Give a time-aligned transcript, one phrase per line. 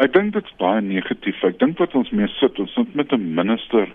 [0.00, 1.42] Ek dink dit's baie negatief.
[1.44, 3.90] Ek dink wat ons mee sit, ons sit met 'n minister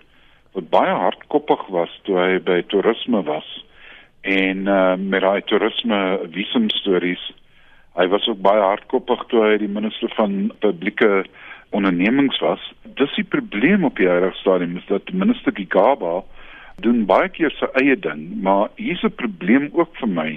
[0.54, 3.48] wat baie hardkoppig was toe hy by toerisme was
[4.22, 5.98] en uh, met daai toerisme
[6.36, 7.24] visum stories.
[7.98, 11.24] Hy was ook baie hardkoppig toe hy die minister van publieke
[11.74, 12.62] ondernemings was.
[13.02, 16.22] Dis die probleem op die huidige stadium is dat minister Gigaba
[16.86, 20.30] doen baie keer sy eie ding, maar hier's 'n probleem ook vir my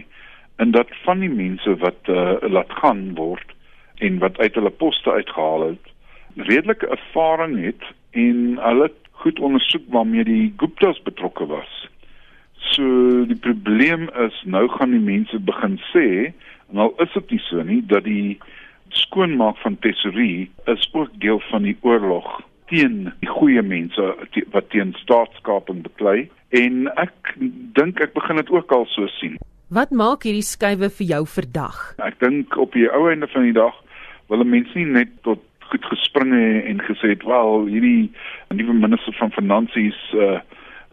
[0.57, 3.53] in dat van die mense wat uh, laat gaan word
[3.99, 5.93] en wat uit hulle poste uitgehaal het,
[6.49, 7.83] redelike ervaring het
[8.17, 8.91] en hulle
[9.23, 11.71] goed ondersoek waarmee die Guptas betrokke was.
[12.71, 12.83] So
[13.27, 16.07] die probleem is nou gaan die mense begin sê
[16.69, 18.39] en al is dit nie so nie dat die
[18.95, 22.39] skoonmaak van tesorie is ook deel van die oorlog
[22.69, 24.13] teen die goeie mense
[24.53, 27.35] wat teen staatskaping beklei en ek
[27.77, 29.37] dink ek begin dit ook al so sien.
[29.69, 31.77] Wat maak hierdie skuwe vir jou verdag?
[32.01, 33.75] Ek dink op die ou einde van die dag
[34.29, 38.11] wil mense nie net tot goed gespring en gesê het wel hierdie
[38.53, 40.39] nuwe minister van finansies uh,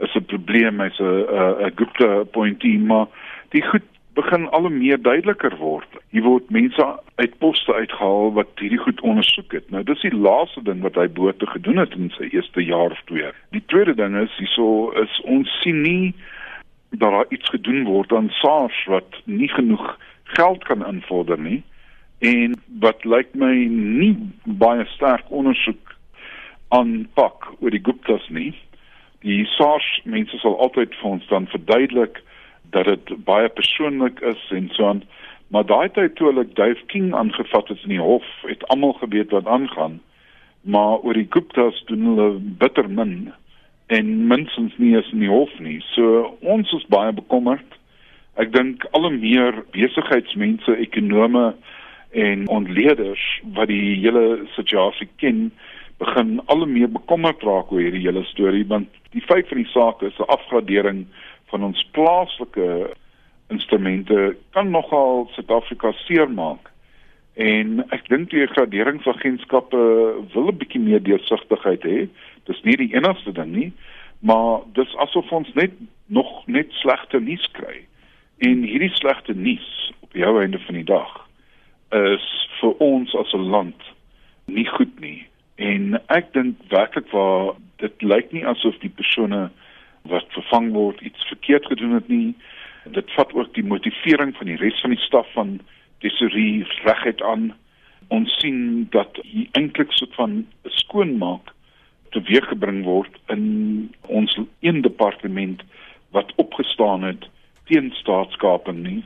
[0.05, 1.25] is 'n probleem hy's 'n
[1.67, 3.07] 'n Gupta appointee maar
[3.51, 5.89] die goed begin al hoe meer duideliker word.
[6.09, 6.85] Hier word mense
[7.15, 9.71] uit poste uitgehaal wat hierdie goed ondersoek het.
[9.71, 12.97] Nou dis die laaste ding wat hy behoort te gedoen het in sy eerste jaar
[12.97, 13.29] of twee.
[13.51, 16.15] Die tweede ding is hierso is ons sien nie
[16.91, 21.63] dat daar iets gedoen word aan SARS wat nie genoeg geld kan invorder nie
[22.19, 24.15] en wat lyk my nie
[24.45, 25.97] baie sterk ondersoek
[26.69, 28.55] aanpak oor die Guptas nie.
[29.21, 32.23] Die SARS mense sal altyd vir ons dan verduidelik
[32.75, 35.03] dat dit baie persoonlik is en so aan.
[35.49, 39.31] Maar daai tyd toe hulle Dave King aangevat het in die hof, het almal geweet
[39.31, 40.01] wat aangaan.
[40.67, 43.33] Maar oor die Guptas doen hulle bitter min
[43.87, 45.79] en minstens nie is in die hof nie.
[45.95, 47.77] So ons is baie bekommerd.
[48.35, 51.53] Ek dink al hoe meer besigheidsmense, ekonome
[52.17, 53.25] en ontleeders
[53.57, 55.51] wat die hele situasie ken
[56.01, 59.73] begin al hoe meer bekommerd raak oor hierdie hele storie want die feit van die
[59.73, 61.07] saak is 'n afgradering
[61.53, 62.91] van ons plaaslike
[63.49, 66.73] instrumente kan nogal Suid-Afrika seermaak.
[67.35, 69.83] En ek dink die graderingsagentskappe
[70.33, 72.09] wil 'n bietjie meer deursigtigheid hê.
[72.45, 73.73] Dis nie die enigste ding nie
[74.19, 75.73] maar dis asof ons net
[76.07, 77.85] nog net slegte nuus kry.
[78.39, 81.26] En hierdie slegte nuus op die ou einde van die dag
[81.95, 82.27] is
[82.61, 83.83] vir ons as 'n land
[84.47, 85.27] nie goed nie.
[85.57, 89.51] En ek dink werklik waar dit lyk nie asof die persone
[90.03, 92.35] wat vervang word iets verkeerd gedoen het nie.
[92.85, 95.61] Dit vat ook die motivering van die res van die staf van
[95.99, 97.55] tesorie reguit aan.
[98.09, 101.53] Ons sien dat hier eintlik so van skoonmaak
[102.11, 105.63] teweeggebring word in ons een departement
[106.11, 107.27] wat opgestaan het
[107.65, 109.03] teen staatskaping nie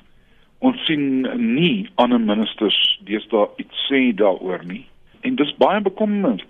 [0.61, 2.79] ons sien nie ander ministers
[3.09, 4.85] deesdae iets sê daaroor nie.
[5.25, 6.45] En dis baie bekommerend